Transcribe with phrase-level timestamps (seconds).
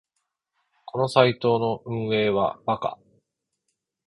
[0.87, 2.97] このサイトの運営はバカ